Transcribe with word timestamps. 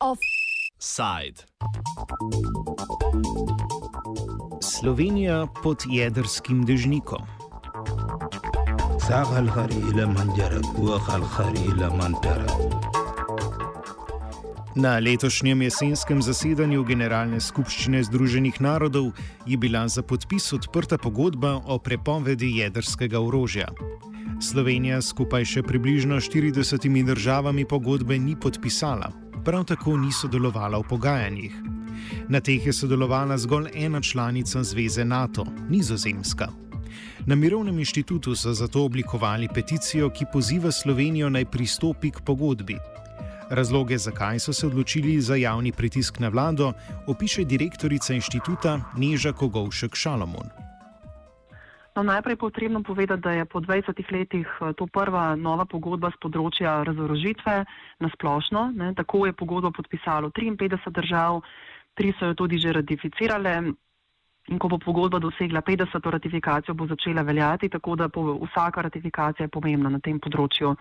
Offside. 0.00 1.44
Slovenija 4.62 5.46
pod 5.62 5.82
jedrskim 5.90 6.64
dežnikom. 6.66 7.24
ساق 9.08 9.36
الخري 9.36 9.76
إلى 9.76 10.06
منجرة 10.06 10.80
وخ 10.80 11.10
الخري 11.10 11.60
إلى 11.72 11.90
منترة 11.90 12.70
Na 14.79 14.99
letošnjem 14.99 15.61
jesenskem 15.61 16.21
zasedanju 16.23 16.85
Generalne 16.87 17.41
skupščine 17.43 17.99
Združenih 18.07 18.61
narodov 18.63 19.09
je 19.43 19.57
bila 19.59 19.81
za 19.91 19.99
podpis 20.07 20.53
odprta 20.55 20.95
pogodba 20.97 21.57
o 21.67 21.75
prepovedi 21.83 22.47
jedrskega 22.61 23.19
orožja. 23.19 23.67
Slovenija 24.39 25.01
skupaj 25.03 25.43
še 25.51 25.63
približno 25.67 26.21
40 26.23 26.87
državami 27.09 27.65
pogodbe 27.67 28.15
ni 28.19 28.37
podpisala, 28.39 29.09
prav 29.43 29.65
tako 29.67 29.97
ni 29.97 30.13
sodelovala 30.15 30.79
v 30.79 30.87
pogajanjih. 30.87 31.57
Na 32.31 32.39
teh 32.39 32.63
je 32.63 32.73
sodelovala 32.73 33.35
zgolj 33.37 33.67
ena 33.73 33.99
članica 33.99 34.63
Zveze 34.63 35.03
NATO, 35.03 35.43
Nizozemska. 35.69 36.47
Na 37.27 37.35
Mirovnem 37.35 37.79
inštitutu 37.79 38.31
so 38.35 38.53
zato 38.53 38.85
oblikovali 38.87 39.51
peticijo, 39.53 40.07
ki 40.09 40.31
poziva 40.33 40.71
Slovenijo 40.71 41.27
naj 41.29 41.49
pristopi 41.51 42.11
k 42.15 42.23
pogodbi. 42.23 42.79
Razloge, 43.49 43.97
zakaj 43.97 44.39
so 44.39 44.53
se 44.53 44.67
odločili 44.67 45.21
za 45.21 45.35
javni 45.35 45.71
pritisk 45.71 46.19
na 46.19 46.29
vlado, 46.29 46.73
opiše 47.07 47.43
direktorica 47.43 48.13
inštituta 48.13 48.79
Neža 48.97 49.33
Kogovšek 49.33 49.95
Šalomon. 49.95 50.49
No, 51.95 52.03
najprej 52.03 52.33
je 52.33 52.37
potrebno 52.37 52.83
povedati, 52.83 53.21
da 53.21 53.31
je 53.31 53.45
po 53.45 53.59
20 53.59 54.11
letih 54.11 54.47
eh, 54.61 54.73
to 54.73 54.87
prva 54.87 55.35
nova 55.35 55.65
pogodba 55.65 56.11
z 56.13 56.21
področja 56.21 56.83
razorožitve 56.83 57.65
na 57.99 58.09
splošno. 58.13 58.71
Ne, 58.71 58.93
tako 58.93 59.25
je 59.25 59.33
pogodbo 59.33 59.71
podpisalo 59.71 60.29
53 60.29 60.93
držav, 60.93 61.41
tri 61.97 62.13
so 62.19 62.29
jo 62.29 62.33
tudi 62.33 62.61
že 62.61 62.73
ratificirale. 62.73 63.73
In 64.49 64.57
ko 64.57 64.69
bo 64.69 64.77
pogodba 64.77 65.19
dosegla 65.19 65.61
50. 65.61 66.09
ratifikacijo, 66.09 66.73
bo 66.73 66.87
začela 66.87 67.21
veljati, 67.21 67.69
tako 67.69 67.95
da 67.95 68.07
bo 68.07 68.39
vsaka 68.45 68.81
ratifikacija 68.81 69.47
pomembna 69.47 69.89
na 69.89 69.99
tem 69.99 70.19
področju. 70.19 70.73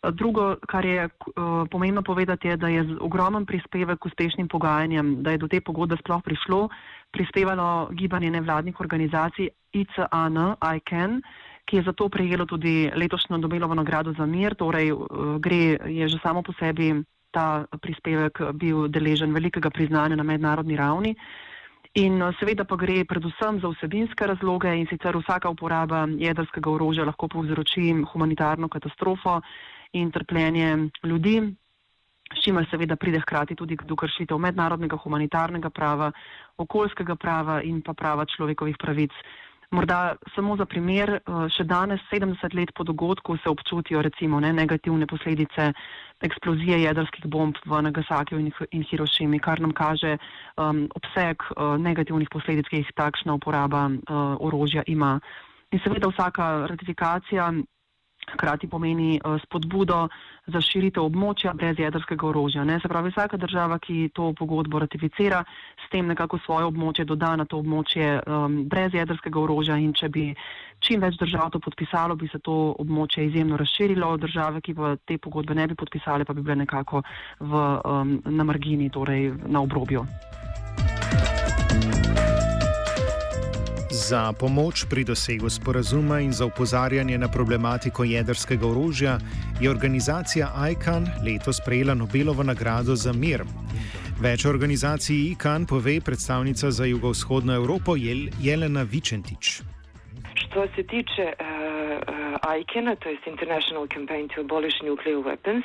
Drugo, 0.00 0.56
kar 0.64 0.84
je 0.84 1.04
uh, 1.04 1.68
pomembno 1.70 2.02
povedati, 2.02 2.48
je, 2.48 2.56
da 2.56 2.68
je 2.68 2.84
z 2.84 2.96
ogromnem 3.00 3.44
prispevek 3.46 3.98
k 4.00 4.06
uspešnim 4.08 4.48
pogajanjem, 4.48 5.22
da 5.22 5.30
je 5.30 5.38
do 5.38 5.48
te 5.48 5.60
pogodbe 5.60 5.96
sploh 6.00 6.22
prišlo, 6.24 6.68
prispevalo 7.12 7.90
gibanje 7.92 8.30
nevladnih 8.30 8.80
organizacij 8.80 9.50
ICAN, 9.72 10.56
ICAN, 10.76 11.20
ki 11.68 11.76
je 11.76 11.82
zato 11.82 12.08
prejelo 12.08 12.46
tudi 12.46 12.88
letošnjo 12.96 13.36
Nobelovo 13.36 13.74
nagrado 13.74 14.12
za 14.16 14.26
mir. 14.26 14.56
Torej, 14.56 14.92
uh, 14.92 15.36
gre 15.36 15.76
je 15.84 16.08
že 16.08 16.18
samo 16.22 16.42
po 16.42 16.52
sebi 16.56 17.04
ta 17.30 17.66
prispevek 17.80 18.40
bil 18.56 18.88
deležen 18.88 19.34
velikega 19.36 19.70
priznanja 19.70 20.16
na 20.16 20.24
mednarodni 20.24 20.76
ravni. 20.76 21.14
In 21.94 22.22
seveda 22.38 22.64
pa 22.64 22.76
gre 22.76 23.04
predvsem 23.04 23.60
za 23.60 23.68
vsebinske 23.68 24.26
razloge 24.26 24.70
in 24.78 24.86
sicer 24.86 25.16
vsaka 25.16 25.50
uporaba 25.50 26.06
jedrskega 26.06 26.70
orožja 26.70 27.04
lahko 27.04 27.28
povzroči 27.28 27.90
humanitarno 28.12 28.68
katastrofo 28.68 29.40
in 29.92 30.10
trpljenje 30.10 30.88
ljudi, 31.04 31.40
s 32.30 32.44
čimer 32.44 32.66
seveda 32.70 32.96
pride 32.96 33.20
hkrati 33.20 33.56
tudi 33.58 33.76
do 33.82 33.96
kršitev 33.96 34.38
mednarodnega 34.38 34.96
humanitarnega 34.96 35.70
prava, 35.70 36.12
okoljskega 36.56 37.16
prava 37.16 37.60
in 37.62 37.82
pa 37.82 37.94
prava 37.94 38.24
človekovih 38.24 38.76
pravic. 38.78 39.10
Morda 39.70 40.16
samo 40.34 40.56
za 40.56 40.66
primer, 40.66 41.10
eh, 41.14 41.20
še 41.54 41.64
danes, 41.64 42.00
70 42.10 42.54
let 42.58 42.72
po 42.74 42.82
dogodku, 42.84 43.36
se 43.38 43.50
občutijo 43.50 44.02
recimo 44.02 44.40
ne, 44.40 44.52
negativne 44.52 45.06
posledice 45.06 45.72
eksplozije 46.20 46.80
jedrskih 46.82 47.26
bomb 47.26 47.54
v 47.64 47.82
Nagasakiju 47.82 48.40
in, 48.40 48.50
in 48.70 48.82
Hirošimi, 48.82 49.38
kar 49.38 49.60
nam 49.60 49.72
kaže 49.72 50.16
um, 50.56 50.88
obseg 50.94 51.38
uh, 51.54 51.78
negativnih 51.78 52.28
posledic, 52.28 52.66
ki 52.68 52.82
jih 52.82 52.90
takšna 52.98 53.38
uporaba 53.38 53.86
uh, 53.86 54.34
orožja 54.42 54.82
ima. 54.86 55.20
In 55.70 55.78
seveda 55.86 56.10
vsaka 56.10 56.66
ratifikacija 56.66 57.52
hkrati 58.32 58.68
pomeni 58.68 59.20
uh, 59.24 59.40
spodbudo 59.42 60.08
za 60.46 60.60
širitev 60.60 61.04
območja 61.04 61.52
brez 61.54 61.78
jedrskega 61.78 62.26
orožja. 62.26 62.64
Ne? 62.64 62.78
Se 62.82 62.88
pravi, 62.88 63.10
vsaka 63.10 63.36
država, 63.36 63.78
ki 63.78 64.10
to 64.14 64.32
pogodbo 64.38 64.78
ratificira, 64.82 65.42
s 65.84 65.90
tem 65.92 66.06
nekako 66.06 66.38
svoje 66.44 66.68
območje 66.70 67.04
doda 67.04 67.34
na 67.36 67.44
to 67.44 67.60
območje 67.62 68.20
um, 68.26 68.64
brez 68.70 68.94
jedrskega 68.94 69.40
orožja 69.40 69.78
in 69.78 69.92
če 69.94 70.08
bi 70.08 70.26
čim 70.80 71.00
več 71.00 71.18
držav 71.20 71.50
to 71.54 71.60
podpisalo, 71.60 72.16
bi 72.16 72.28
se 72.32 72.38
to 72.38 72.74
območje 72.78 73.26
izjemno 73.28 73.58
razširilo. 73.60 74.16
Države, 74.20 74.60
ki 74.64 74.74
pa 74.74 74.94
te 75.06 75.18
pogodbe 75.18 75.54
ne 75.54 75.68
bi 75.70 75.78
podpisale, 75.78 76.24
pa 76.24 76.34
bi 76.34 76.42
bile 76.42 76.62
nekako 76.64 77.02
v, 77.40 77.64
um, 77.84 78.16
na 78.24 78.44
margini, 78.44 78.90
torej 78.90 79.30
na 79.46 79.62
obrobju. 79.62 80.06
Za 84.10 84.32
pomoč 84.34 84.90
pri 84.90 85.06
dosegu 85.06 85.46
sporazuma 85.46 86.18
in 86.18 86.32
za 86.34 86.46
upozarjanje 86.50 87.14
na 87.18 87.28
problematiko 87.30 88.04
jedrskega 88.04 88.66
orožja 88.66 89.18
je 89.60 89.70
organizacija 89.70 90.50
ICAN 90.72 91.06
letos 91.26 91.60
prejela 91.66 91.94
Nobelovo 91.94 92.42
nagrado 92.42 92.96
za 92.98 93.12
mir. 93.12 93.44
Več 94.18 94.44
organizacij 94.50 95.14
ICAN 95.30 95.66
pove 95.66 96.00
predstavnica 96.00 96.70
za 96.70 96.84
jugovzhodno 96.90 97.54
Evropo 97.54 97.94
Jel 97.96 98.34
Jelena 98.42 98.82
Vičentič. 98.82 99.62
Što 100.34 100.66
se 100.74 100.82
tiče 100.82 101.26
uh, 101.30 101.46
uh, 101.46 102.60
ICAN-a, 102.60 102.96
to 102.96 103.08
je 103.08 103.18
International 103.26 103.86
Campaign 103.94 104.28
to 104.28 104.40
Abolish 104.40 104.82
Nuclear 104.82 105.18
Weapons, 105.22 105.62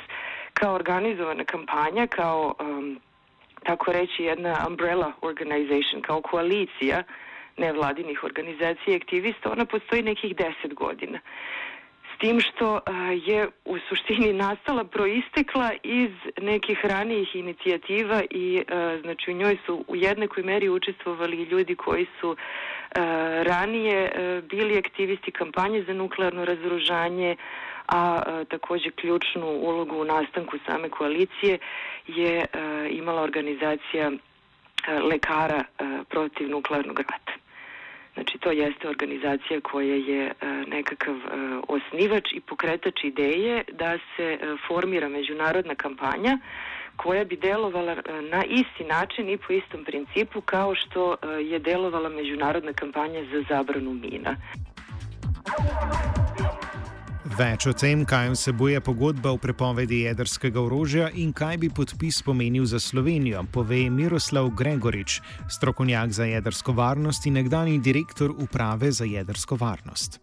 kao 0.54 0.74
organizovana 0.74 1.44
kampanja, 1.44 2.06
kao 2.06 2.54
um, 2.60 3.00
tako 3.66 3.92
reći 3.92 4.22
jedna 4.22 4.66
umbrella 4.68 5.12
organization, 5.22 6.02
kao 6.02 6.22
koalicija 6.22 6.98
uh, 6.98 7.26
nevladinih 7.56 8.24
organizacija 8.24 8.94
i 8.94 8.96
aktivista, 8.96 9.52
ona 9.52 9.64
postoji 9.64 10.02
nekih 10.02 10.36
deset 10.36 10.74
godina. 10.74 11.18
S 12.14 12.18
tim 12.18 12.40
što 12.40 12.80
je 13.26 13.48
u 13.64 13.78
suštini 13.88 14.32
nastala, 14.32 14.84
proistekla 14.84 15.70
iz 15.82 16.10
nekih 16.40 16.84
ranijih 16.84 17.36
inicijativa 17.36 18.22
i 18.30 18.62
znači 19.00 19.30
u 19.30 19.34
njoj 19.34 19.56
su 19.66 19.84
u 19.88 19.96
jednakoj 19.96 20.42
meri 20.42 20.68
učestvovali 20.68 21.36
ljudi 21.36 21.74
koji 21.74 22.06
su 22.20 22.36
ranije 23.42 24.10
bili 24.50 24.78
aktivisti 24.78 25.30
kampanje 25.30 25.84
za 25.86 25.92
nuklearno 25.92 26.44
razoružanje, 26.44 27.36
a 27.86 28.22
takođe 28.48 28.90
ključnu 28.90 29.46
ulogu 29.46 29.96
u 29.96 30.04
nastanku 30.04 30.56
same 30.66 30.88
koalicije 30.88 31.58
je 32.06 32.46
imala 32.90 33.22
organizacija 33.22 34.10
lekara 35.02 35.64
protiv 36.08 36.50
nuklearnog 36.50 36.98
rata. 36.98 37.35
Znači 38.16 38.38
to 38.38 38.50
jeste 38.50 38.88
organizacija 38.88 39.60
koja 39.60 39.94
je 39.94 40.24
e, 40.26 40.32
nekakav 40.66 41.14
e, 41.14 41.20
osnivač 41.68 42.32
i 42.32 42.40
pokretač 42.40 43.04
ideje 43.04 43.64
da 43.72 43.98
se 44.16 44.24
e, 44.32 44.38
formira 44.68 45.08
međunarodna 45.08 45.74
kampanja 45.74 46.38
koja 46.96 47.24
bi 47.24 47.36
delovala 47.36 47.96
na 48.30 48.44
isti 48.44 48.84
način 48.84 49.28
i 49.28 49.38
po 49.38 49.52
istom 49.52 49.84
principu 49.84 50.40
kao 50.40 50.74
što 50.74 51.16
je 51.50 51.58
delovala 51.58 52.08
međunarodna 52.08 52.72
kampanja 52.72 53.20
za 53.32 53.44
zabranu 53.48 53.94
mina. 53.94 54.36
Več 57.36 57.66
o 57.68 57.72
tem, 57.76 58.00
kaj 58.08 58.30
vsebuje 58.32 58.78
pogodba 58.80 59.28
o 59.34 59.36
prepovedi 59.36 59.98
jedrskega 60.06 60.56
orožja 60.56 61.10
in 61.20 61.34
kaj 61.36 61.58
bi 61.60 61.68
podpis 61.68 62.22
pomenil 62.24 62.64
za 62.64 62.80
Slovenijo, 62.80 63.42
pove 63.52 63.82
Miroslav 63.92 64.48
Gregorič, 64.56 65.18
strokovnjak 65.52 66.14
za 66.16 66.24
jedrsko 66.30 66.72
varnost 66.72 67.28
in 67.28 67.36
nekdani 67.36 67.76
direktor 67.84 68.32
uprave 68.32 68.88
za 68.88 69.04
jedrsko 69.04 69.60
varnost. 69.60 70.16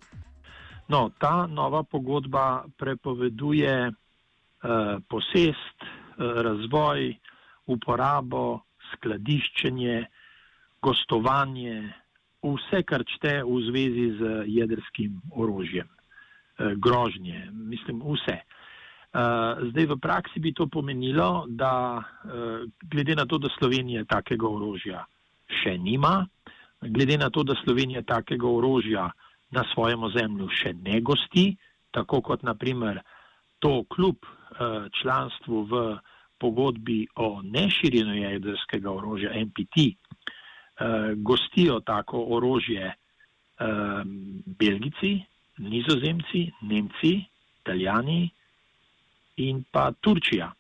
No, 0.89 1.11
ta 1.21 1.45
nova 1.45 1.83
pogodba 1.85 2.65
prepoveduje 2.81 3.93
uh, 3.93 4.97
posest, 5.05 5.77
uh, 5.85 6.41
razvoj, 6.49 7.13
uporabo, 7.69 8.63
skladiščenje, 8.95 10.01
gostovanje, 10.81 11.93
vse, 12.41 12.81
kar 12.89 13.05
čte 13.05 13.43
v 13.45 13.67
zvezi 13.69 14.13
z 14.17 14.39
jedrskim 14.49 15.21
orožjem. 15.29 15.93
Eh, 16.63 16.75
grožnje, 16.75 17.49
mislim, 17.51 18.01
vse. 18.01 18.37
Uh, 19.13 19.19
zdaj 19.69 19.85
v 19.85 19.95
praksi 20.01 20.39
bi 20.39 20.53
to 20.57 20.65
pomenilo, 20.67 21.45
da 21.47 22.01
uh, 22.01 22.63
glede 22.81 23.15
na 23.15 23.25
to, 23.25 23.37
da 23.37 23.49
Slovenija 23.59 24.05
takega 24.09 24.47
orožja 24.47 25.03
še 25.61 25.75
nima, 25.77 26.25
glede 26.81 27.17
na 27.21 27.29
to, 27.29 27.43
da 27.43 27.53
Slovenija 27.61 28.01
takega 28.01 28.47
orožja 28.47 29.11
na 29.53 29.63
svojem 29.73 30.07
ozemlju 30.07 30.47
še 30.49 30.73
ne 30.73 31.01
gosti, 31.01 31.51
tako 31.93 32.21
kot 32.21 32.41
naprimer 32.41 33.03
to 33.59 33.83
kljub 33.85 34.25
članstvu 35.01 35.61
v 35.69 35.83
pogodbi 36.41 37.05
o 37.15 37.41
neširjenju 37.43 38.15
jedrskega 38.17 38.91
orožja 38.91 39.29
NPT, 39.45 39.93
gostijo 41.21 41.79
tako 41.85 42.25
orožje 42.37 42.93
Belgici, 44.59 45.13
Nizozemci, 45.57 46.51
Nemci, 46.61 47.13
Italijani 47.61 48.31
in 49.35 49.63
pa 49.71 49.91
Turčija. 49.91 50.51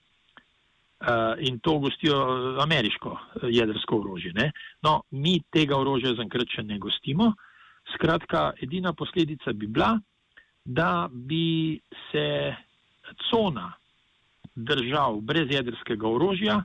Uh, 1.03 1.35
in 1.43 1.59
to 1.59 1.79
gostijo 1.83 2.15
ameriško 2.63 3.17
jedrsko 3.43 3.97
orožje. 3.97 4.31
Ne? 4.33 4.51
No, 4.81 5.01
mi 5.11 5.41
tega 5.51 5.75
orožja 5.75 6.13
zaenkrat 6.15 6.47
še 6.47 6.63
ne 6.63 6.77
gostimo. 6.79 7.33
Skratka, 7.91 8.53
edina 8.63 8.93
posledica 8.95 9.51
bi 9.51 9.67
bila, 9.67 9.97
da 10.63 11.09
bi 11.11 11.75
se 12.11 12.55
cona 13.27 13.73
držav 14.55 15.19
brez 15.21 15.51
jedrskega 15.51 16.07
orožja, 16.07 16.61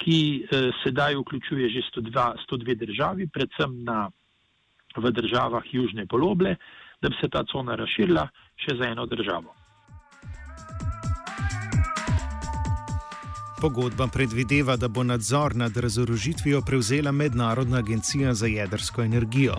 ki 0.00 0.18
eh, 0.44 0.70
sedaj 0.82 1.16
vključuje 1.20 1.70
že 1.70 1.82
102, 1.94 2.26
102 2.48 2.76
državi, 2.84 3.28
predvsem 3.32 3.80
na, 3.84 4.10
v 4.96 5.10
državah 5.12 5.64
Južne 5.72 6.06
poloble, 6.06 6.56
da 7.02 7.08
bi 7.08 7.16
se 7.20 7.28
ta 7.28 7.44
cona 7.52 7.74
razširila 7.74 8.28
še 8.56 8.76
za 8.76 8.88
eno 8.92 9.06
državo. 9.06 9.54
Pogodba 13.60 14.06
predvideva, 14.08 14.76
da 14.76 14.88
bo 14.88 15.02
nadzor 15.04 15.56
nad 15.56 15.76
razorožitvijo 15.76 16.62
prevzela 16.66 17.12
Mednarodna 17.12 17.78
agencija 17.78 18.34
za 18.34 18.46
jedrsko 18.46 19.02
energijo. 19.02 19.56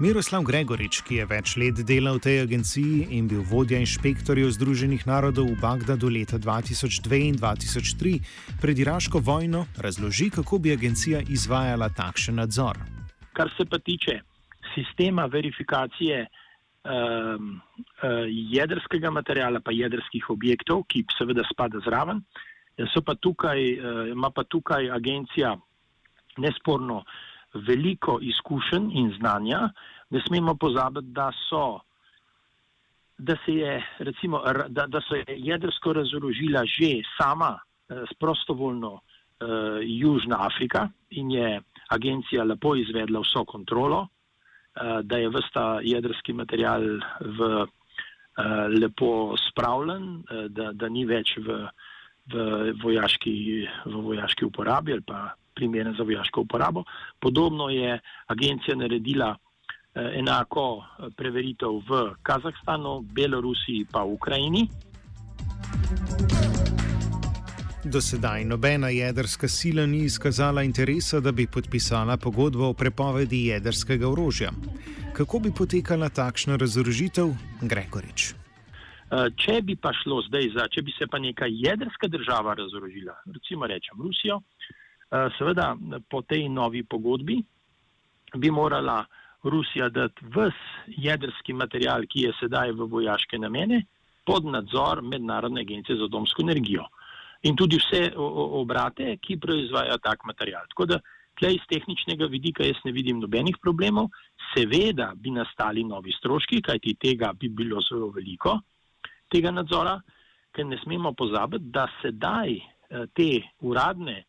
Miroslav 0.00 0.42
Gregorič, 0.42 1.00
ki 1.06 1.20
je 1.20 1.26
več 1.26 1.52
let 1.60 1.78
delal 1.86 2.18
v 2.18 2.24
tej 2.26 2.40
agenciji 2.42 3.06
in 3.14 3.28
bil 3.30 3.44
vodja 3.46 3.78
inšpektorjev 3.78 4.50
Združenih 4.56 5.06
narodov 5.06 5.46
v 5.52 5.58
Bagdadu 5.62 6.10
leta 6.10 6.38
2002 6.38 7.20
in 7.28 7.38
2003, 7.38 8.18
pred 8.62 8.78
iraško 8.78 9.22
vojno 9.22 9.66
razloži, 9.78 10.30
kako 10.34 10.58
bi 10.58 10.74
agencija 10.74 11.22
izvajala 11.28 11.90
takšen 11.94 12.42
nadzor. 12.42 12.78
Kar 13.38 13.50
se 13.56 13.64
pa 13.70 13.78
tiče 13.78 14.20
sistema 14.74 15.26
verifikacije 15.26 16.26
um, 16.88 17.60
uh, 18.02 18.26
jedrskega 18.28 19.10
materijala, 19.10 19.60
pa 19.60 19.72
jedrskih 19.72 20.30
objektov, 20.30 20.84
ki 20.88 21.04
seveda 21.18 21.44
spada 21.52 21.80
zraven, 21.84 22.22
pa 23.04 23.14
tukaj, 23.14 23.60
uh, 23.78 24.08
ima 24.10 24.30
pa 24.30 24.44
tukaj 24.44 24.90
agencija 24.90 25.56
nesporno 26.38 27.02
veliko 27.54 28.18
izkušenj 28.22 28.90
in 28.94 29.12
znanja. 29.18 29.68
Ne 30.10 30.22
smemo 30.26 30.54
pozabiti, 30.54 31.12
da 31.12 31.30
so. 31.48 31.80
Da 33.18 33.34
se 33.44 33.52
je, 33.52 33.86
recimo, 33.98 34.42
da, 34.68 34.86
da 34.86 35.00
je 35.16 35.24
jedrsko 35.42 35.92
razorožila 35.92 36.62
že 36.64 37.02
sama 37.18 37.58
eh, 37.58 38.04
s 38.06 38.14
prostovoljno 38.14 39.00
eh, 39.00 39.46
Južna 39.82 40.36
Afrika 40.46 40.88
in 41.10 41.30
je 41.30 41.60
agencija 41.88 42.44
lepo 42.44 42.76
izvedla 42.76 43.20
vso 43.20 43.44
kontrolo, 43.44 44.06
Eh, 44.06 44.17
da 45.02 45.16
je 45.16 45.28
vsta 45.28 45.80
jedrski 45.82 46.32
material 46.32 46.82
v, 47.20 47.66
eh, 48.38 48.68
lepo 48.80 49.34
spravljen, 49.50 50.22
eh, 50.30 50.48
da, 50.48 50.72
da 50.72 50.88
ni 50.88 51.04
več 51.06 51.36
v, 51.36 51.68
v, 52.32 52.72
vojaški, 52.82 53.34
v 53.86 54.02
vojaški 54.10 54.44
uporabi 54.44 54.92
ali 54.92 55.02
pa 55.02 55.34
primeren 55.54 55.94
za 55.98 56.04
vojaško 56.04 56.40
uporabo. 56.40 56.84
Podobno 57.18 57.68
je 57.68 57.98
agencija 58.26 58.76
naredila 58.76 59.36
enako 59.98 60.84
preveritev 61.16 61.80
v 61.88 62.02
Kazahstanu, 62.22 63.00
Belorusiji 63.02 63.88
pa 63.90 64.04
v 64.04 64.14
Ukrajini. 64.14 64.68
Do 67.84 68.00
sedaj 68.00 68.44
nobena 68.44 68.88
jedrska 68.88 69.48
sila 69.48 69.86
ni 69.86 69.98
izkazala 69.98 70.62
interesa, 70.62 71.20
da 71.20 71.32
bi 71.32 71.46
podpisala 71.46 72.16
pogodbo 72.16 72.66
o 72.68 72.74
prepovedi 72.74 73.44
jedrskega 73.46 74.08
orožja. 74.08 74.50
Kako 75.14 75.38
bi 75.38 75.52
potekala 75.58 76.08
takšna 76.08 76.56
razorožitev, 76.56 77.30
Gregorič? 77.62 78.32
Eh, 78.32 79.30
če 79.36 79.62
bi 79.62 79.76
pa 79.76 79.92
šlo 79.94 80.18
zdaj 80.26 80.50
za, 80.56 80.66
če 80.74 80.82
bi 80.82 80.92
se 80.98 81.06
pa 81.06 81.22
neka 81.22 81.46
jedrska 81.46 82.08
država 82.08 82.54
razorožila, 82.58 83.14
recimo 83.34 83.66
rečem 83.66 84.02
Rusijo, 84.02 84.40
eh, 84.42 85.30
seveda 85.38 85.76
po 86.10 86.22
tej 86.22 86.48
novi 86.48 86.82
pogodbi 86.82 87.38
bi 88.34 88.50
morala 88.50 89.04
Rusija 89.44 89.88
dati 89.88 90.26
vse 90.34 90.98
jedrski 90.98 91.52
material, 91.52 92.02
ki 92.10 92.26
je 92.26 92.32
sedaj 92.40 92.72
v 92.72 92.90
vojaške 92.90 93.38
namene, 93.38 93.84
pod 94.26 94.44
nadzor 94.44 95.02
Mednarodne 95.02 95.60
agencije 95.60 95.96
za 95.96 96.08
domsko 96.10 96.42
energijo 96.42 96.84
in 97.46 97.56
tudi 97.56 97.78
vse 97.78 98.12
obrate, 98.16 99.16
ki 99.22 99.38
proizvajajo 99.38 99.98
tak 100.02 100.24
material. 100.26 100.66
Tako 100.72 100.86
da 100.86 101.00
tle 101.38 101.54
iz 101.54 101.66
tehničnega 101.70 102.26
vidika 102.26 102.66
jaz 102.66 102.80
ne 102.84 102.92
vidim 102.92 103.20
nobenih 103.22 103.58
problemov. 103.62 104.08
Seveda 104.54 105.12
bi 105.14 105.30
nastali 105.30 105.84
novi 105.84 106.12
stroški, 106.18 106.62
kajti 106.62 106.96
tega 107.00 107.32
bi 107.32 107.48
bilo 107.48 107.82
zelo 107.86 108.10
veliko, 108.14 108.58
tega 109.30 109.52
nadzora, 109.54 109.98
ker 110.56 110.66
ne 110.66 110.78
smemo 110.82 111.12
pozabiti, 111.12 111.70
da 111.70 111.86
sedaj 112.02 112.56
eh, 112.56 113.06
te 113.14 113.30
uradne 113.60 114.24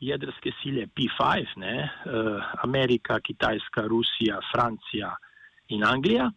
jedrske 0.00 0.52
sile 0.62 0.86
P5, 0.86 1.56
ne, 1.60 1.76
eh, 1.82 2.48
Amerika, 2.62 3.18
Kitajska, 3.20 3.86
Rusija, 3.90 4.40
Francija 4.52 5.12
in 5.68 5.84
Anglija, 5.84 6.30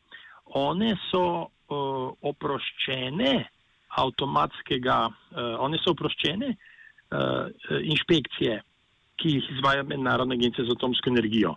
one 0.57 0.95
so 1.11 1.23
uh, 1.69 2.09
oproščene 2.25 3.33
avtomatskega, 4.03 4.97
uh, 5.09 5.55
one 5.63 5.79
so 5.83 5.93
oproščene 5.95 6.53
uh, 6.53 7.79
inšpekcije, 7.83 8.59
ki 9.19 9.35
jih 9.37 9.49
izvaja 9.57 9.83
Mednarodna 9.83 10.37
agencija 10.39 10.65
za 10.65 10.77
atomsko 10.77 11.11
energijo. 11.11 11.55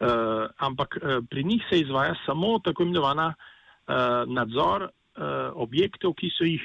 Uh, 0.00 0.48
ampak 0.58 0.96
uh, 1.00 1.18
pri 1.30 1.44
njih 1.44 1.66
se 1.70 1.80
izvaja 1.80 2.14
samo 2.26 2.58
tako 2.64 2.82
imenovana 2.82 3.34
uh, 3.34 4.24
nadzor 4.26 4.88
uh, 4.88 5.52
objektov, 5.54 6.14
jih 6.22 6.64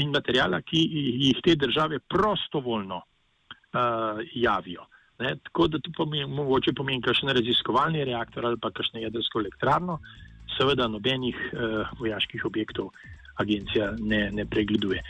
in 0.00 0.14
materijala, 0.14 0.62
ki 0.64 0.80
jih 1.26 1.40
te 1.44 1.54
države 1.56 1.98
prostovoljno 1.98 2.96
uh, 2.96 4.22
javijo. 4.34 4.86
Ne, 5.20 5.34
tako 5.44 5.66
da 5.68 5.78
tu 5.78 5.92
pomeni, 5.96 6.24
mogoče 6.26 6.72
pomeni 6.72 7.02
kakšen 7.04 7.28
raziskovalni 7.36 8.04
reaktor 8.08 8.46
ali 8.46 8.56
pa 8.56 8.70
kakšno 8.70 9.02
jedrsko 9.02 9.40
elektrarno, 9.40 9.98
seveda 10.56 10.88
nobenih 10.88 11.36
uh, 11.52 11.90
vojaških 12.00 12.46
objektov 12.48 12.88
agencija 13.36 13.94
ne, 13.98 14.30
ne 14.32 14.46
pregleduje. 14.46 15.02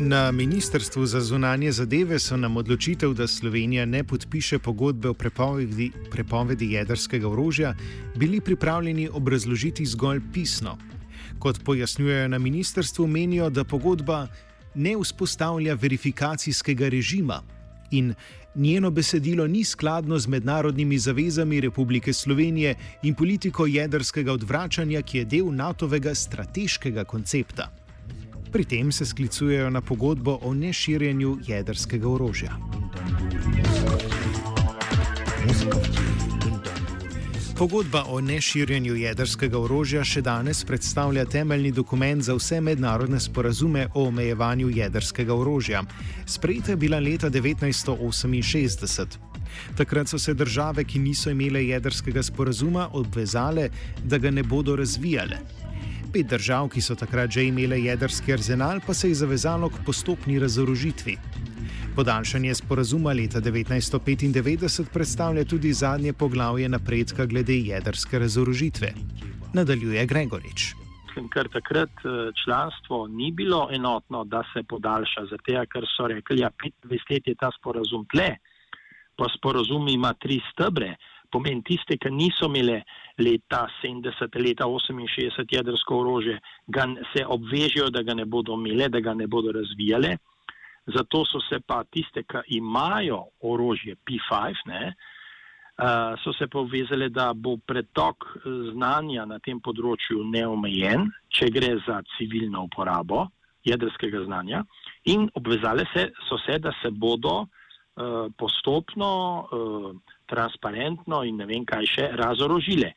Na 0.00 0.32
Ministrstvu 0.32 1.06
za 1.06 1.20
zunanje 1.20 1.72
zadeve 1.72 2.18
so 2.18 2.36
nam 2.36 2.56
odločitev, 2.56 3.14
da 3.14 3.26
Slovenija 3.26 3.86
ne 3.86 4.04
podpiše 4.04 4.58
pogodbe 4.58 5.08
o 5.08 5.14
prepovedi, 5.14 5.92
prepovedi 6.10 6.72
jedrskega 6.72 7.28
orožja, 7.28 7.74
bili 8.16 8.40
pripravljeni 8.40 9.08
obrazložiti 9.12 9.86
zgolj 9.86 10.20
pisno. 10.32 10.78
Kot 11.38 11.64
pojasnjujejo 11.64 12.28
na 12.28 12.38
ministrstvu, 12.38 13.06
menijo, 13.06 13.50
da 13.50 13.64
pogodba 13.64 14.26
ne 14.74 14.96
vzpostavlja 15.02 15.74
verifikacijskega 15.74 16.88
režima 16.88 17.42
in 17.90 18.14
njeno 18.54 18.90
besedilo 18.90 19.46
ni 19.46 19.64
skladno 19.64 20.18
z 20.18 20.28
mednarodnimi 20.28 20.98
zavezami 20.98 21.60
Republike 21.60 22.12
Slovenije 22.12 22.74
in 23.02 23.14
politiko 23.14 23.66
jedrskega 23.66 24.32
odvračanja, 24.32 25.02
ki 25.02 25.18
je 25.18 25.24
del 25.24 25.54
NATO-vega 25.54 26.14
strateškega 26.14 27.04
koncepta. 27.04 27.70
Pri 28.52 28.64
tem 28.64 28.92
se 28.92 29.06
sklicujejo 29.06 29.70
na 29.70 29.80
pogodbo 29.80 30.38
o 30.42 30.54
neširjenju 30.54 31.38
jedrskega 31.46 32.08
orožja. 32.08 32.56
Muzika. 35.46 36.33
Pogodba 37.58 38.04
o 38.08 38.20
neširjenju 38.20 38.96
jedrskega 38.98 39.58
orožja 39.62 40.00
še 40.02 40.18
danes 40.26 40.64
predstavlja 40.66 41.22
temeljni 41.30 41.70
dokument 41.70 42.22
za 42.26 42.34
vse 42.34 42.58
mednarodne 42.60 43.20
sporazume 43.22 43.84
o 43.94 44.08
omejevanju 44.08 44.72
jedrskega 44.74 45.34
orožja. 45.34 45.84
Sprejeta 46.26 46.72
je 46.72 46.76
bila 46.76 46.98
leta 46.98 47.30
1968. 47.30 49.06
Takrat 49.78 50.10
so 50.10 50.18
se 50.18 50.34
države, 50.34 50.84
ki 50.84 50.98
niso 50.98 51.30
imele 51.30 51.62
jedrskega 51.68 52.26
sporazuma, 52.26 52.88
obvezale, 52.92 53.68
da 54.02 54.18
ga 54.18 54.34
ne 54.34 54.42
bodo 54.42 54.74
razvijale. 54.76 55.38
Pet 56.12 56.26
držav, 56.26 56.68
ki 56.74 56.82
so 56.82 56.98
takrat 56.98 57.30
že 57.30 57.46
imele 57.46 57.78
jedrski 57.86 58.34
arzenal, 58.34 58.82
pa 58.86 58.94
se 58.94 59.08
je 59.08 59.22
zavezalo 59.22 59.70
k 59.70 59.84
postopni 59.86 60.42
razorožitvi. 60.42 61.18
Podaljšanje 61.94 62.54
sporazuma 62.54 63.12
leta 63.12 63.38
1995 63.40 64.88
predstavlja 64.92 65.44
tudi 65.44 65.72
zadnje 65.72 66.12
poglavje 66.12 66.68
napredka 66.68 67.26
glede 67.26 67.54
jedrske 67.54 68.18
razorožitve. 68.18 68.88
Nadaljuje 69.54 70.06
Gregorič. 70.06 70.64
Ker 71.34 71.48
takrat 71.48 72.02
eh, 72.02 72.32
članstvo 72.44 73.06
ni 73.06 73.30
bilo 73.32 73.68
enotno, 73.70 74.24
da 74.24 74.42
se 74.52 74.62
podaljša, 74.62 75.26
zato 75.30 75.62
ker 75.72 75.86
so 75.96 76.08
rekli, 76.10 76.36
da 76.36 76.42
ja, 76.42 76.50
25 76.82 77.10
let 77.10 77.26
je 77.26 77.34
ta 77.34 77.52
sporazum 77.60 78.06
tle, 78.10 78.28
pa 79.16 79.30
sporazum 79.38 79.88
ima 79.88 80.12
tri 80.12 80.40
stebre. 80.50 80.96
Pomeni 81.30 81.62
tiste, 81.62 81.94
ki 81.96 82.10
niso 82.10 82.50
imeli 82.50 82.82
leta 83.18 83.68
70, 83.82 84.42
leta 84.42 84.66
68 84.66 85.46
jedrsko 85.50 86.02
orožje, 86.02 86.40
se 87.14 87.26
obvežijo, 87.26 87.90
da 87.90 88.02
ga 88.02 88.14
ne 88.14 88.24
bodo 88.24 88.58
imeli, 88.58 88.88
da 88.88 89.00
ga 89.00 89.14
ne 89.14 89.26
bodo 89.26 89.52
razvijali. 89.52 90.16
Zato 90.86 91.24
so 91.24 91.40
se 91.40 91.60
pa 91.64 91.84
tiste, 91.84 92.24
ki 92.28 92.44
imajo 92.58 93.22
orožje 93.40 93.96
P5, 94.04 94.64
ne, 94.68 94.82
uh, 94.92 96.12
so 96.20 96.32
se 96.36 96.46
povezale, 96.46 97.08
da 97.08 97.32
bo 97.32 97.56
pretok 97.56 98.26
znanja 98.72 99.24
na 99.24 99.38
tem 99.40 99.60
področju 99.64 100.26
neomejen, 100.28 101.08
če 101.32 101.48
gre 101.54 101.72
za 101.86 102.02
civilno 102.16 102.66
uporabo 102.68 103.28
jedrskega 103.64 104.26
znanja, 104.26 104.60
in 105.08 105.24
obvezale 105.40 105.86
se, 105.94 106.10
so 106.28 106.36
se, 106.44 106.58
da 106.60 106.74
se 106.82 106.90
bodo 106.92 107.46
uh, 107.46 108.28
postopno, 108.36 109.08
uh, 109.40 110.18
transparentno 110.28 111.22
in 111.24 111.40
ne 111.40 111.48
vem 111.48 111.64
kaj 111.64 111.88
še 111.88 112.10
razorožile. 112.20 112.92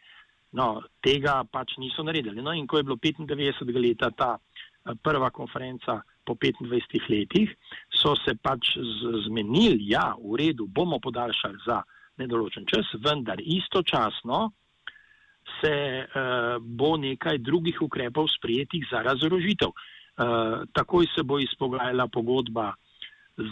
No, 0.58 0.82
tega 1.04 1.42
pač 1.52 1.76
niso 1.80 2.04
naredili. 2.04 2.42
No, 2.44 2.52
in 2.56 2.68
ko 2.68 2.80
je 2.80 2.88
bilo 2.88 3.00
95. 3.00 3.72
leta 3.80 4.12
ta 4.12 4.36
prva 5.04 5.30
konferenca 5.36 6.02
po 6.28 6.36
25 6.36 7.08
letih, 7.10 7.54
so 7.90 8.16
se 8.20 8.36
pač 8.36 8.76
zmenili, 9.26 9.90
ja, 9.94 10.12
v 10.20 10.42
redu, 10.44 10.68
bomo 10.68 11.00
podaljšali 11.00 11.64
za 11.66 11.82
nedoločen 12.18 12.66
čas, 12.68 12.90
vendar 13.04 13.40
istočasno 13.40 14.52
se 15.62 15.76
uh, 16.04 16.58
bo 16.60 16.98
nekaj 16.98 17.38
drugih 17.38 17.82
ukrepov 17.82 18.28
sprijetih 18.38 18.88
za 18.92 19.02
razorožitev. 19.02 19.72
Uh, 19.72 20.66
takoj 20.74 21.08
se 21.16 21.24
bo 21.24 21.40
izpogajala 21.40 22.08
pogodba 22.08 22.74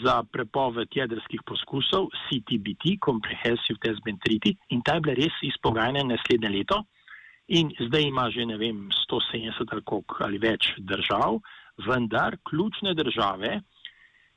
za 0.04 0.24
prepoved 0.24 0.90
jedrskih 0.92 1.42
poskusov 1.46 2.10
CTBT, 2.26 2.98
Comprehensive 3.06 3.80
Test 3.80 4.02
Ban 4.06 4.18
Treaty, 4.18 4.56
in 4.74 4.82
ta 4.82 4.98
je 4.98 5.06
bila 5.06 5.16
res 5.16 5.36
izpogajana 5.46 6.04
naslednje 6.04 6.50
leto. 6.50 6.82
In 7.48 7.70
zdaj 7.78 8.02
ima 8.02 8.26
že, 8.34 8.46
ne 8.46 8.58
vem, 8.58 8.90
170 8.90 9.70
ali 9.72 9.84
koliko 9.86 10.24
ali 10.26 10.42
več 10.42 10.74
držav, 10.82 11.38
vendar 11.88 12.38
ključne 12.50 12.94
države, 12.94 13.62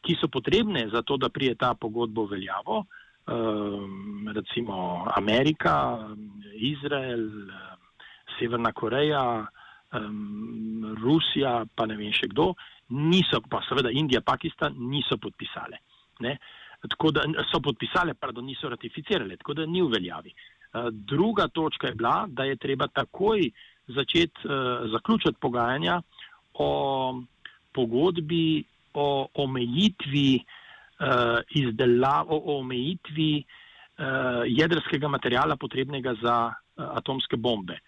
ki 0.03 0.17
so 0.21 0.29
potrebne 0.29 0.89
za 0.93 1.03
to, 1.03 1.17
da 1.17 1.29
prije 1.29 1.55
ta 1.55 1.75
pogodbo 1.75 2.27
veljavo, 2.27 2.85
Ehm, 3.29 4.29
recimo 4.33 5.05
Amerika, 5.17 5.99
Izrael, 6.55 7.29
Severna 8.39 8.73
Koreja, 8.73 9.47
ehm, 9.93 10.95
Rusija, 10.97 11.67
pa 11.75 11.87
ne 11.87 11.97
vem 11.97 12.13
še 12.13 12.31
kdo, 12.33 12.55
niso, 12.89 13.43
pa 13.51 13.61
seveda 13.69 13.93
Indija, 13.93 14.23
Pakistan, 14.25 14.79
niso 14.89 15.19
podpisale. 15.21 15.83
Ne? 16.25 16.39
Tako 16.89 17.11
da 17.13 17.27
so 17.51 17.61
podpisale, 17.61 18.15
pardon, 18.15 18.47
niso 18.49 18.71
ratificirale, 18.73 19.37
tako 19.37 19.59
da 19.61 19.67
ni 19.67 19.83
v 19.83 19.93
veljavi. 19.93 20.33
Ehm, 20.33 20.89
druga 21.13 21.51
točka 21.53 21.93
je 21.93 21.99
bila, 22.01 22.23
da 22.29 22.49
je 22.49 22.57
treba 22.57 22.89
takoj 22.89 23.45
začeti 23.89 24.45
zaključiti 24.93 25.41
pogajanja 25.41 25.95
o 26.59 26.71
pogodbi 27.73 28.65
o 28.95 29.29
omejitvi 29.35 30.39
uh, 30.39 31.39
izdelavo, 31.51 32.37
o 32.37 32.59
omejitvi 32.59 33.45
uh, 33.45 34.43
jedrskega 34.47 35.09
materijala 35.09 35.57
potrebnega 35.57 36.15
za 36.23 36.37
uh, 36.49 36.85
atomske 36.99 37.37
bombe. 37.37 37.79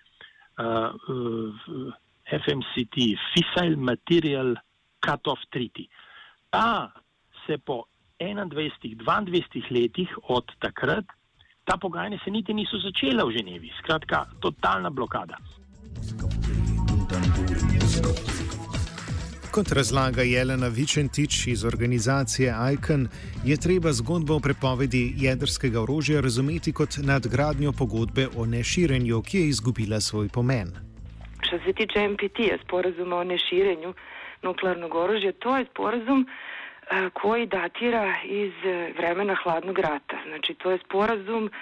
Uh, 0.59 0.65
uh, 1.09 1.95
FMCT, 2.31 2.97
Fissile 3.33 3.77
Material 3.77 4.55
Cut-off 5.01 5.43
Treaty. 5.51 5.89
Ta 6.51 6.93
se 7.47 7.59
po 7.59 7.85
21-22 8.21 9.71
letih 9.71 10.09
od 10.29 10.45
takrat, 10.59 11.05
ta 11.65 11.77
pogajanja 11.77 12.19
se 12.25 12.31
niti 12.31 12.55
niso 12.55 12.79
začela 12.79 13.25
v 13.25 13.33
Ženevi. 13.39 13.73
Skratka, 13.79 14.27
totalna 14.41 14.91
blokada. 14.91 15.39
Kot 19.51 19.73
razlaga 19.73 20.23
Jelena 20.23 20.69
Vičentič 20.69 21.47
iz 21.47 21.65
organizacije 21.65 22.55
ICAN, 22.75 23.09
je 23.45 23.57
treba 23.57 23.93
zgodbo 23.93 24.35
o 24.35 24.41
prepovedi 24.41 25.15
jedrskega 25.17 25.83
orožja 25.83 26.21
razumeti 26.21 26.73
kot 26.73 26.89
nadgradnjo 27.03 27.73
pogodbe 27.79 28.29
o 28.37 28.47
neširenju, 28.47 29.23
ki 29.23 29.39
je 29.39 29.49
izgubila 29.49 30.01
svoj 30.01 30.29
pomen. 30.29 30.69
Što 31.43 31.59
se 31.59 31.73
tiče 31.73 32.09
MPT-ja, 32.09 32.59
sporazuma 32.65 33.17
o 33.17 33.25
neširenju 33.25 33.95
nuklearnog 34.43 34.95
oružja, 34.95 35.33
to 35.33 35.57
je 35.57 35.67
sporazum 35.73 36.27
koji 37.13 37.47
datira 37.47 38.15
iz 38.25 38.53
vremena 38.99 39.37
hladnog 39.43 39.79
rata. 39.79 40.17
Znači, 40.29 40.55
to 40.55 40.71
je 40.71 40.79
sporazum 40.85 41.51
E, 41.51 41.53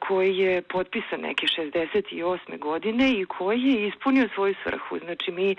koji 0.00 0.36
je 0.36 0.62
potpisan 0.62 1.20
neke 1.20 1.46
68. 1.46 2.58
godine 2.58 3.12
i 3.12 3.24
koji 3.24 3.62
je 3.62 3.88
ispunio 3.88 4.28
svoju 4.34 4.54
svrhu. 4.62 4.98
Znači 4.98 5.32
mi 5.32 5.50
e, 5.50 5.56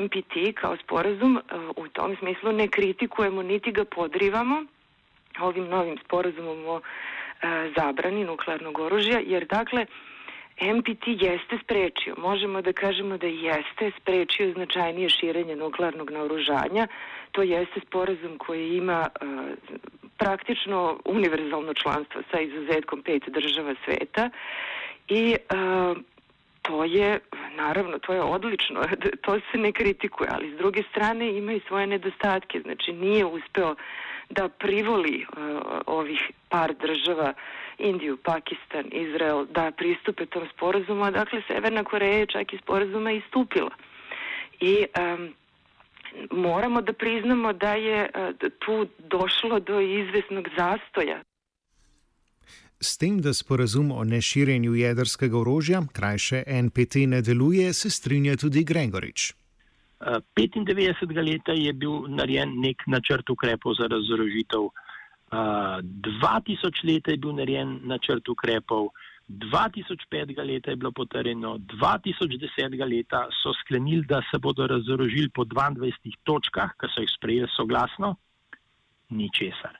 MPT 0.00 0.54
kao 0.54 0.76
sporazum 0.76 1.36
e, 1.36 1.40
u 1.76 1.88
tom 1.88 2.16
smislu 2.16 2.52
ne 2.52 2.68
kritikujemo 2.68 3.42
niti 3.42 3.72
ga 3.72 3.84
podrivamo 3.84 4.64
ovim 5.40 5.64
novim 5.64 5.98
sporazumom 6.04 6.66
o 6.66 6.80
zabrani 7.76 8.24
nuklearnog 8.24 8.78
oružja, 8.78 9.20
jer 9.26 9.46
dakle 9.46 9.86
MPT 10.60 11.06
jeste 11.06 11.58
sprečio, 11.64 12.14
možemo 12.18 12.62
da 12.62 12.72
kažemo 12.72 13.18
da 13.18 13.26
jeste 13.26 13.90
sprečio 14.00 14.52
značajnije 14.52 15.08
širenje 15.08 15.56
nuklearnog 15.56 16.10
naoružanja. 16.10 16.86
To 17.32 17.42
jeste 17.42 17.80
sporazum 17.86 18.38
koji 18.38 18.76
ima 18.76 19.08
praktično 20.18 20.98
univerzalno 21.04 21.74
članstvo 21.74 22.22
sa 22.30 22.40
izuzetkom 22.40 23.02
pet 23.02 23.22
država 23.28 23.74
sveta 23.84 24.30
i 25.08 25.36
uh, 25.36 25.96
to 26.62 26.84
je, 26.84 27.20
naravno, 27.56 27.98
to 27.98 28.12
je 28.12 28.22
odlično, 28.22 28.82
to 29.24 29.40
se 29.52 29.58
ne 29.58 29.72
kritikuje, 29.72 30.28
ali 30.32 30.54
s 30.54 30.56
druge 30.56 30.82
strane 30.90 31.38
ima 31.38 31.52
i 31.52 31.60
svoje 31.68 31.86
nedostatke, 31.86 32.60
znači 32.60 32.92
nije 32.92 33.24
uspeo 33.24 33.74
da 34.30 34.48
privoli 34.48 35.26
uh, 35.28 35.62
ovih 35.86 36.30
par 36.48 36.74
država 36.74 37.32
Indiju, 37.78 38.16
Pakistan, 38.16 38.84
Izrael 38.92 39.44
da 39.44 39.70
pristupe 39.70 40.26
tom 40.26 40.48
sporazumu, 40.54 41.04
a 41.04 41.10
dakle 41.10 41.42
Severna 41.48 41.84
Koreja 41.84 42.18
je 42.18 42.26
čak 42.26 42.52
i 42.52 42.58
sporazuma 42.58 43.12
istupila. 43.12 43.70
I 44.60 44.86
um, 44.98 45.34
moramo 46.30 46.82
da 46.82 46.92
priznamo 46.92 47.52
da 47.52 47.74
je 47.74 48.10
uh, 48.14 48.50
tu 48.58 48.86
došlo 48.98 49.60
do 49.60 49.80
izvesnog 49.80 50.48
zastoja. 50.56 51.22
S 52.80 52.98
tem, 52.98 53.20
da 53.20 53.34
sporazum 53.34 53.92
o 53.92 54.04
neširjenju 54.04 54.74
jedrskega 54.74 55.38
orožja, 55.38 55.82
krajše 55.92 56.42
NPT, 56.46 56.94
ne 57.06 57.22
deluje, 57.22 57.72
se 57.72 57.90
strinja 57.90 58.36
tudi 58.36 58.64
Gregorič. 58.64 59.32
95. 60.00 61.32
leta 61.32 61.52
je 61.52 61.72
bil 61.72 62.04
narejen 62.08 62.52
nek 62.60 62.82
načrt 62.86 63.30
ukrepov 63.30 63.74
za 63.80 63.86
razorožitev 63.88 64.68
2000 65.32 66.84
let 66.84 67.08
je 67.08 67.16
bil 67.16 67.32
narejen 67.32 67.80
načrt 67.84 68.28
ukrepov, 68.28 68.88
2005 69.28 70.44
leta 70.46 70.70
je 70.70 70.76
bilo 70.76 70.92
potrjeno, 70.92 71.58
2010 71.58 72.96
leta 72.96 73.26
so 73.42 73.52
sklenili, 73.60 74.04
da 74.06 74.22
se 74.30 74.38
bodo 74.38 74.66
razorožili 74.66 75.30
po 75.34 75.44
22 75.44 76.16
točkah, 76.24 76.70
ki 76.80 76.86
so 76.94 77.02
jih 77.02 77.10
sprejeli 77.16 77.48
soglasno, 77.56 78.14
ničesar. 79.08 79.78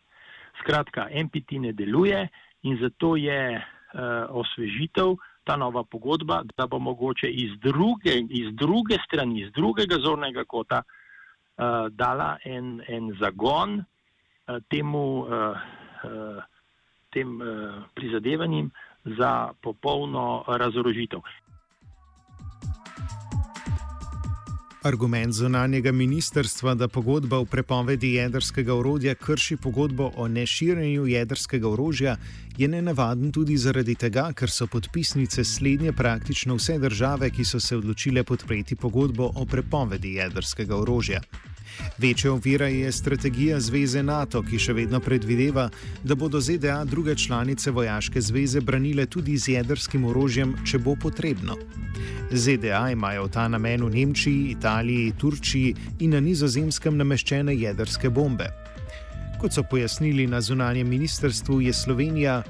Skratka, 0.60 1.08
MPT 1.24 1.60
ne 1.62 1.72
deluje 1.72 2.28
in 2.62 2.78
zato 2.80 3.16
je 3.16 3.56
uh, 3.56 4.00
osvežitev 4.28 5.16
ta 5.44 5.56
nova 5.56 5.84
pogodba, 5.84 6.42
da 6.56 6.66
bo 6.66 6.78
mogoče 6.78 7.30
iz 7.30 7.58
druge, 7.60 8.18
iz 8.30 8.54
druge 8.54 8.98
strani, 9.06 9.42
iz 9.42 9.52
drugega 9.52 9.98
zornega 10.02 10.44
kota 10.44 10.82
uh, 10.82 11.86
dala 11.90 12.36
en, 12.44 12.80
en 12.88 13.14
zagon. 13.20 13.84
Eh, 14.46 14.62
temu, 14.70 15.26
eh, 15.26 15.58
eh, 16.04 16.42
tem 17.10 17.40
prizadevanjem 17.94 18.70
za 19.06 19.52
popolno 19.62 20.44
razorožitev. 20.48 21.20
Argument 24.86 25.32
zunanjega 25.34 25.92
ministrstva, 25.92 26.74
da 26.74 26.88
pogodba 26.88 27.38
o 27.38 27.44
prepovedi 27.44 28.12
jedrskega 28.12 28.74
orodja 28.74 29.14
krši 29.14 29.56
pogodbo 29.56 30.12
o 30.16 30.28
neširjenju 30.28 31.06
jedrskega 31.06 31.68
orožja, 31.68 32.16
je 32.56 32.68
nenavaden 32.68 33.32
tudi 33.32 33.56
zaradi 33.56 33.94
tega, 33.94 34.28
ker 34.32 34.50
so 34.50 34.66
podpisnice 34.66 35.44
slednje 35.44 35.92
praktično 35.92 36.54
vse 36.54 36.78
države, 36.78 37.30
ki 37.30 37.44
so 37.44 37.60
se 37.60 37.76
odločile 37.76 38.24
podpreti 38.24 38.76
pogodbo 38.76 39.30
o 39.34 39.46
prepovedi 39.46 40.14
jedrskega 40.14 40.76
orožja. 40.76 41.20
Večja 41.98 42.32
ovira 42.32 42.66
je 42.68 42.92
strategija 42.92 43.60
Zveze 43.60 44.02
NATO, 44.02 44.42
ki 44.42 44.58
še 44.58 44.72
vedno 44.72 45.00
predvideva, 45.00 45.68
da 46.04 46.14
bodo 46.14 46.40
ZDA 46.40 46.84
druge 46.84 47.14
članice 47.14 47.70
vojaške 47.70 48.20
zveze 48.20 48.60
branile 48.60 49.06
tudi 49.06 49.38
z 49.38 49.56
jedrskim 49.56 50.04
orožjem, 50.04 50.54
če 50.64 50.78
bo 50.78 50.96
potrebno. 50.96 51.56
ZDA 52.32 52.90
imajo 52.92 53.26
v 53.26 53.30
ta 53.30 53.48
namen 53.48 53.84
v 53.84 53.90
Nemčiji, 53.94 54.50
Italiji, 54.50 55.12
Turčiji 55.18 55.74
in 56.00 56.10
na 56.10 56.20
nizozemskem 56.20 56.96
nameščene 56.96 57.54
jedrske 57.54 58.10
bombe. 58.10 58.50
Kot 59.40 59.52
so 59.52 59.62
pojasnili 59.62 60.26
na 60.26 60.40
zunanjem 60.40 60.88
ministrstvu, 60.88 61.60
je 61.60 61.72
Slovenija 61.72 62.42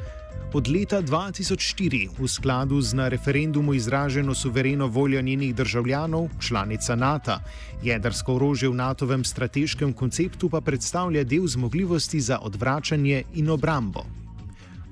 od 0.54 0.68
leta 0.68 1.02
2004 1.02 2.16
v 2.18 2.28
skladu 2.28 2.80
z 2.80 2.94
na 2.94 3.08
referendumu 3.08 3.74
izraženo 3.74 4.34
suvereno 4.34 4.86
voljo 4.86 5.22
njenih 5.22 5.54
državljanov, 5.54 6.28
članica 6.40 6.96
NATO. 6.96 7.36
Jedrsko 7.82 8.34
orožje 8.34 8.68
v 8.68 8.74
NATO-vem 8.74 9.24
strateškem 9.24 9.92
konceptu 9.92 10.48
pa 10.48 10.60
predstavlja 10.60 11.24
del 11.24 11.46
zmogljivosti 11.46 12.20
za 12.20 12.38
odvračanje 12.42 13.22
in 13.34 13.50
obrambo. 13.50 14.04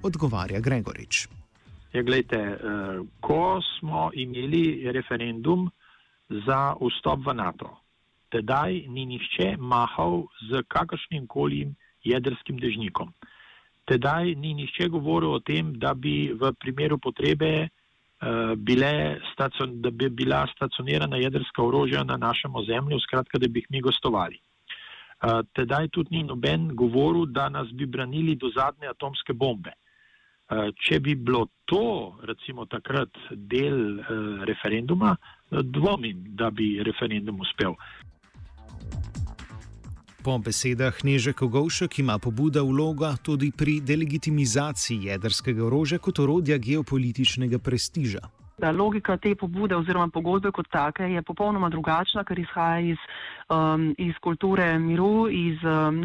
odgovarja 0.05 0.61
Gregorič. 0.61 1.29
Ja, 1.93 2.03
gledajte, 2.03 2.59
ko 3.21 3.61
smo 3.79 4.11
imeli 4.13 4.93
referendum 4.93 5.71
za 6.29 6.75
vstop 6.81 7.25
v 7.27 7.35
NATO, 7.35 7.71
tedaj 8.29 8.85
ni 8.89 9.07
nihče 9.07 9.57
mahal 9.59 10.27
z 10.51 10.63
kakršnim 10.69 11.27
koli 11.27 11.71
jedrskim 12.05 12.59
dežnikom. 12.61 13.15
Tedaj 13.85 14.35
ni 14.41 14.55
nihče 14.55 14.89
govoril 14.89 15.35
o 15.37 15.41
tem, 15.41 15.75
da 15.79 15.95
bi 15.95 16.33
v 16.33 16.53
primeru 16.61 16.99
potrebe 16.99 17.51
uh, 17.65 18.55
bile, 18.57 19.21
da 19.85 19.91
bi 19.91 20.09
bila 20.09 20.47
stacionirana 20.55 21.21
jedrska 21.21 21.63
orožja 21.63 22.05
na 22.05 22.17
našem 22.17 22.57
ozemlju, 22.57 23.01
skratka, 23.01 23.39
da 23.39 23.49
bi 23.49 23.61
jih 23.61 23.71
mi 23.71 23.81
gostovali. 23.81 24.41
Uh, 25.25 25.41
tedaj 25.53 25.89
tudi 25.89 26.17
ni 26.17 26.23
noben 26.25 26.71
govoril, 26.77 27.27
da 27.27 27.49
nas 27.49 27.69
bi 27.73 27.87
branili 27.87 28.37
do 28.37 28.51
zadnje 28.57 28.89
atomske 28.89 29.33
bombe. 29.33 29.77
Uh, 30.49 30.71
če 30.81 31.01
bi 31.01 31.15
bilo 31.15 31.47
to, 31.65 32.17
recimo, 32.23 32.65
takrat 32.67 33.13
del 33.31 34.01
referenduma, 34.45 35.17
dvomim, 35.51 36.25
da 36.37 36.51
bi 36.51 36.81
referendum 36.85 37.41
uspel. 37.41 37.77
Po 40.25 40.39
besedah 40.41 41.05
Neže 41.05 41.33
Kogovšek 41.37 41.99
ima 41.99 42.19
pobuda 42.19 42.63
vloga 42.63 43.17
tudi 43.23 43.51
pri 43.53 43.81
delegitimizaciji 43.81 45.11
jedrskega 45.11 45.67
orožja 45.67 45.99
kot 45.99 46.19
orodja 46.19 46.57
geopolitičnega 46.57 47.59
prestiža. 47.59 48.23
Da 48.59 48.71
logika 48.71 49.17
te 49.17 49.35
pobude 49.35 49.75
oziroma 49.77 50.09
pogodbe 50.09 50.53
kot 50.55 50.69
take 50.71 51.09
je 51.11 51.23
popolnoma 51.23 51.69
drugačna, 51.69 52.23
ker 52.25 52.39
izhaja 52.39 52.81
iz, 52.95 53.01
um, 53.51 53.89
iz 53.99 54.15
kulture 54.23 54.79
miru, 54.79 55.27
iz 55.31 55.59
um, 55.67 55.99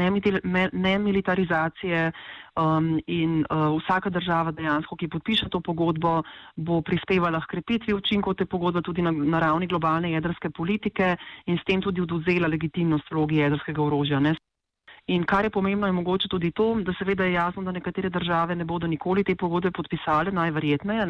nemilitarizacije 0.74 2.12
um, 2.58 3.00
in 3.08 3.46
uh, 3.50 3.78
vsaka 3.78 4.10
država 4.10 4.52
dejansko, 4.52 4.96
ki 4.96 5.08
podpiše 5.08 5.50
to 5.50 5.62
pogodbo, 5.62 6.24
bo 6.56 6.82
prispevala 6.82 7.42
k 7.46 7.54
krepitvi 7.54 7.94
učinkov 7.94 8.34
te 8.34 8.46
pogodbe 8.46 8.82
tudi 8.82 9.06
na, 9.06 9.12
na 9.12 9.40
ravni 9.40 9.68
globalne 9.68 10.12
jedrske 10.12 10.50
politike 10.50 11.16
in 11.46 11.58
s 11.58 11.66
tem 11.66 11.82
tudi 11.82 12.02
oduzela 12.02 12.48
legitimnost 12.48 13.12
vlogi 13.12 13.44
jedrskega 13.44 13.82
orožja. 13.82 14.20
Ne? 14.20 14.36
In 15.10 15.24
kar 15.26 15.44
je 15.44 15.50
pomembno, 15.50 15.88
je 15.88 15.96
mogoče 15.98 16.28
tudi 16.30 16.52
to, 16.52 16.76
da 16.86 16.94
seveda 16.94 17.26
je 17.26 17.34
jasno, 17.34 17.64
da 17.64 17.72
nekatere 17.72 18.10
države 18.10 18.56
ne 18.56 18.66
bodo 18.66 18.88
nikoli 18.88 19.24
te 19.24 19.36
pogodbe 19.36 19.72
podpisale, 19.72 20.32
najverjetneje. 20.32 21.08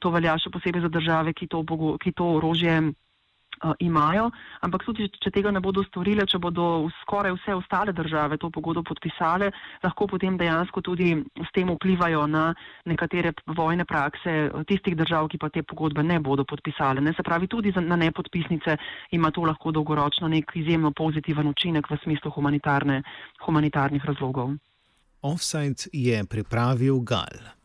To 0.00 0.12
velja 0.12 0.36
še 0.38 0.52
posebej 0.52 0.84
za 0.84 0.90
države, 0.92 1.32
ki 1.32 1.48
to, 1.48 1.64
ki 2.02 2.12
to 2.12 2.28
orožje 2.36 2.76
imajo, 3.80 4.30
ampak 4.60 4.84
tudi, 4.84 5.08
če 5.22 5.30
tega 5.34 5.50
ne 5.54 5.60
bodo 5.64 5.84
storile, 5.86 6.26
če 6.28 6.38
bodo 6.42 6.88
skoraj 7.02 7.34
vse 7.36 7.54
ostale 7.56 7.92
države 7.96 8.38
to 8.38 8.50
pogodbo 8.50 8.82
podpisale, 8.86 9.50
lahko 9.84 10.06
potem 10.06 10.36
dejansko 10.38 10.82
tudi 10.84 11.14
s 11.40 11.50
tem 11.54 11.70
vplivajo 11.72 12.26
na 12.26 12.50
nekatere 12.86 13.32
vojne 13.56 13.84
prakse 13.84 14.50
tistih 14.68 14.96
držav, 14.96 15.28
ki 15.32 15.40
pa 15.40 15.50
te 15.50 15.62
pogodbe 15.62 16.02
ne 16.02 16.20
bodo 16.20 16.44
podpisale. 16.44 17.00
Ne? 17.00 17.14
Se 17.16 17.24
pravi, 17.26 17.48
tudi 17.48 17.72
na 17.76 17.96
nepodpisnice 17.96 18.76
ima 19.16 19.30
to 19.30 19.46
lahko 19.46 19.72
dolgoročno 19.72 20.28
nek 20.28 20.52
izjemno 20.54 20.92
pozitiven 20.92 21.48
učinek 21.48 21.90
v 21.90 21.98
smislu 22.04 22.30
humanitarnih 22.30 24.04
razlogov. 24.04 24.56
Offside 25.22 25.90
je 25.92 26.24
pripravil 26.24 27.00
Gal. 27.00 27.56